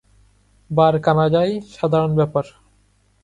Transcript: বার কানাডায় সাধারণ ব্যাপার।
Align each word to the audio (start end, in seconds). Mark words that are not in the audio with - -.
বার 0.71 0.93
কানাডায় 1.05 1.53
সাধারণ 1.71 2.11
ব্যাপার। 2.15 2.45